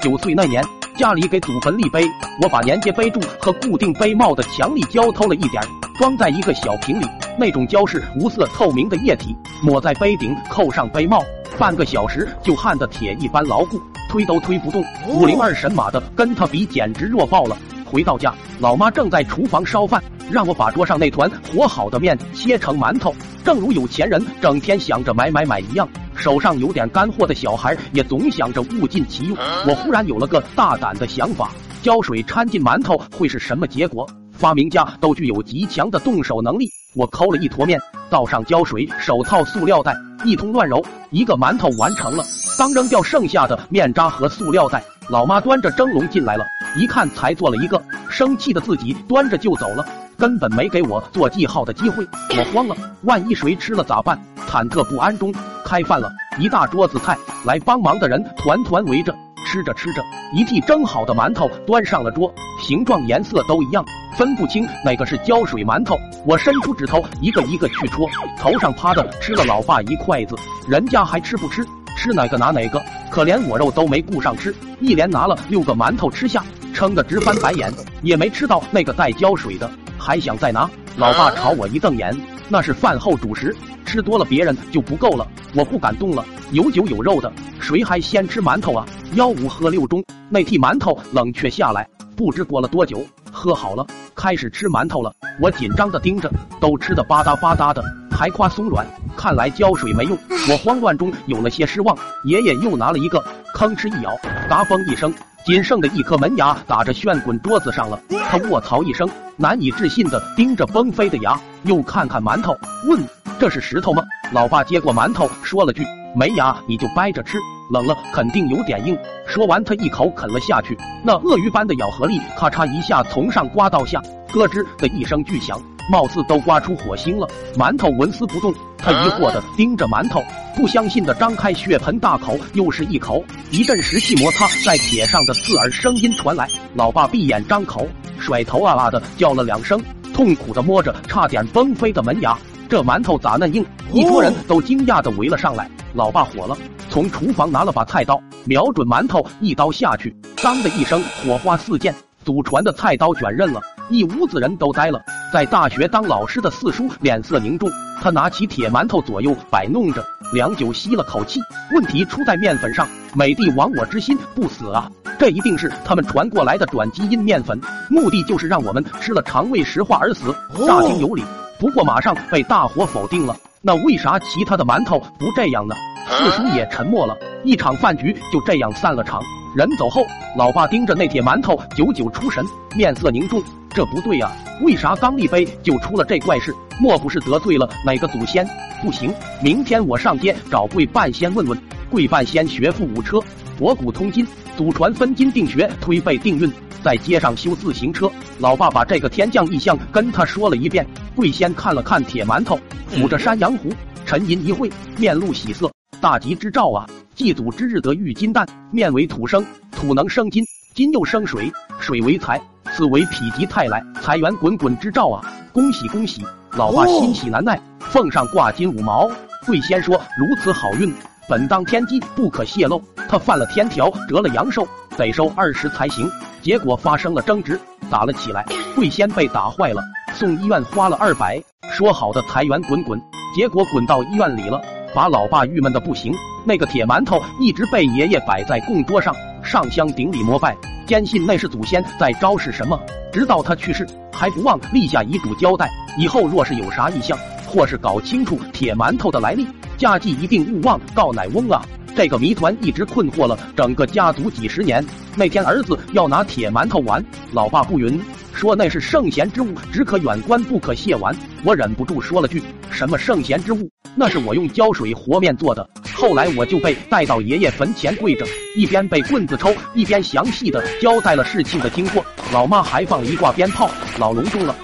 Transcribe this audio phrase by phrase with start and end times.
[0.00, 0.62] 九岁那年，
[0.96, 2.04] 家里给祖坟立碑，
[2.40, 5.60] 我把连接碑柱和固定碑帽的强力胶偷了一点，
[5.98, 7.06] 装在一个小瓶里。
[7.36, 11.24] 那种胶是无色透明的液体，抹在碑顶，扣上碑帽，
[11.58, 14.84] 半个小时就焊得铁一般牢固，推都推不动。
[15.08, 17.56] 五零二神马的跟他比，简直弱爆了。
[17.84, 23.12] 回到家，老妈正在厨房烧饭，让我把桌上那团和好的面切成馒头。
[23.44, 25.88] 正如有钱人整天想着买买买一样，
[26.18, 29.36] 手上有点干货的小孩也总想着物尽其用。
[29.66, 34.06] 我忽然有了个大胆的想法：胶水掺进馒头会是什么结果？
[34.32, 36.68] 发明家都具有极强的动手能力。
[36.94, 42.24] 我抠了一坨面，倒上胶水，手套塑料袋，一通乱揉，一个馒头完成了。
[42.56, 46.44] 刚扔掉剩下的面渣和塑料袋，老妈端着蒸笼进来了，
[46.76, 52.06] 一看才做了一个，生气的自己端着就走了，根本没给我做记号的机会。
[52.36, 54.18] 我慌了，万一谁吃了咋办？
[54.48, 55.32] 忐忑不安中，
[55.68, 57.14] 开饭了，一大桌子菜，
[57.44, 59.14] 来帮忙的人团团围着。
[59.46, 63.84] 吃着吃着，一屉蒸好的馒头端上了桌，形状颜色都一样，
[64.14, 65.94] 分不清哪个是胶水馒头。
[66.24, 70.34] 我伸出指头，一个一个去戳，头上趴的吃了老爸一筷子，
[70.66, 71.62] 人家还吃不吃？
[71.98, 77.70] 吃哪个拿哪个，可连我肉都没顾上吃，一连拿了六个馒头吃下，撑得直翻白眼，
[78.02, 79.70] 也没吃到那个带胶水的，
[80.08, 80.66] 还想再拿。
[80.96, 82.16] 老爸朝我一瞪眼，
[82.48, 85.28] 那是饭后主食，吃多了别人就不够了。
[85.54, 88.86] 我不敢动了，有酒有肉的，谁还先吃馒头啊？
[89.14, 95.12] 吆五喝六中，那屉馒头冷却下来，不知过了多久，喝好了，开始吃馒头了。
[95.42, 98.86] 我紧张的盯着，都吃的吧嗒吧嗒的，还夸松软，
[99.18, 100.16] 看来浇水没用。
[100.48, 101.98] 我慌乱中有了些失望。
[102.24, 103.18] 爷爷又拿了一个，
[103.52, 104.16] 吭哧一咬，
[104.48, 105.12] 嘎嘣一声。
[105.44, 107.98] 仅剩的一颗门牙打着旋滚桌子上了，
[108.30, 112.54] 他卧槽一声，难以置信的盯着崩飞的牙，又看看馒头，
[112.86, 113.02] 问
[113.40, 115.82] ：“这是石头吗？”老爸接过馒头，说了句
[116.14, 117.38] ：“没牙你就掰着吃，
[117.72, 118.96] 冷了肯定有点硬。”
[119.26, 124.02] 说完，他一口啃了下去，那鳄鱼般的咬合力，咔嚓一下从上刮到下，
[124.32, 125.58] 咯吱的一声巨响。
[125.90, 128.52] 貌似都刮出火星了，馒头纹丝不动。
[128.78, 130.22] 他疑惑的盯着馒头，
[130.56, 133.22] 不相信的张开血盆大口，又是一口。
[133.50, 136.48] 一阵石器摩擦在铁上的刺耳声音传来。
[136.74, 137.86] 老爸闭眼张口，
[138.18, 139.82] 甩头啊啊的叫了两声，
[140.14, 142.38] 痛苦的摸着差点崩飞的门牙。
[142.68, 143.64] 这馒头咋嫩硬？
[143.92, 145.68] 一桌人都惊讶的围了上来。
[145.94, 146.56] 老爸火了，
[146.88, 153.60] 从厨房拿了把菜刀，瞄准馒头一刀下去，当的一声，火花四溅，祖传的菜刀卷刃了。
[153.88, 155.00] 一屋子人都呆了。
[155.30, 160.02] 在大学当老师的四叔脸色凝重，他拿起铁馒头左右摆弄着，
[160.32, 161.38] 良久吸了口气。
[161.72, 164.90] 问题出在面粉上，美帝亡我之心不死啊！
[165.18, 170.34] 这一定是他们传过来的转基因面粉，目的就是让我们吃了肠胃石化而死。
[170.66, 171.22] 大听有理，
[171.60, 173.36] 不过马上被大伙否定了。
[173.60, 175.74] 那为啥其他的馒头不这样呢？
[176.08, 177.14] 四叔也沉默了。
[177.44, 179.22] 一场饭局就这样散了场。
[179.56, 180.04] 人走后，
[180.36, 182.44] 老爸盯着那铁馒头，久久出神，
[182.76, 183.42] 面色凝重。
[183.70, 184.30] 这不对呀，
[184.62, 186.54] 为啥刚立碑就出了这怪事？
[186.80, 188.46] 莫不是得罪了哪个祖先？
[188.82, 191.58] 不行，明天我上街找贵半仙问问。
[191.90, 193.18] 贵半仙学富五车，
[193.56, 194.26] 博古通今，
[194.56, 198.10] 祖传分金定穴，推背定运，在街上修自行车。
[198.38, 200.86] 老爸把这个天降异象跟他说了一遍。
[201.16, 202.58] 贵仙看了看铁馒头，
[202.90, 203.70] 抚着山羊胡，
[204.04, 205.70] 沉吟一会，面露喜色。
[206.00, 206.86] 大吉之兆啊！
[207.18, 212.40] 祭祖之日得玉金蛋，面为土生，土能生金，金又生水，水为财。
[212.72, 215.20] 此为否极泰来，财源滚滚之兆啊！
[215.52, 216.24] 恭喜恭喜！
[216.52, 219.10] 老爸欣喜难耐，奉上挂金五毛。
[219.44, 220.94] 贵仙说：“如此好运，
[221.28, 222.80] 本当天机，不可泄露。
[223.08, 224.64] 他犯了天条，折了阳寿，
[224.96, 226.08] 得收二十才行。”
[226.40, 227.58] 结果发生了争执，
[227.90, 228.46] 打了起来。
[228.76, 229.82] 贵仙被打坏了，
[230.14, 231.42] 送医院花了二百。
[231.72, 233.00] 说好的财源滚滚，
[233.34, 234.62] 结果滚到医院里了，
[234.94, 236.12] 把老爸郁闷的不行。
[236.44, 240.56] 那个铁馒头一直被爷爷摆在供桌上，上香顶礼膜拜。
[240.86, 242.80] 坚信那是祖先在昭示什么，
[243.12, 249.46] 直到他去世，还不忘立下遗嘱交代，以后若是有啥异象，或是搞清楚铁馒头的来历，
[249.76, 251.62] 家祭一定勿忘告乃翁啊！
[251.94, 254.84] 这个谜团一直困惑了整个家族几十年。
[255.14, 258.00] 那天儿子要拿铁馒头玩，老爸不允，
[258.38, 261.12] 说那是圣贤之物，只可远观不可亵玩。
[261.42, 262.40] 我忍不住说了句：
[262.70, 263.68] 什么圣贤之物？
[263.96, 265.68] 那是我用胶水和面做的。
[265.92, 268.24] 后来我就被带到爷爷坟前跪着，
[268.54, 272.06] 一边被棍子抽，一边详细的交代了事情的经过。
[272.32, 273.68] 老妈还放了一挂鞭炮，
[273.98, 274.54] 老隆重了。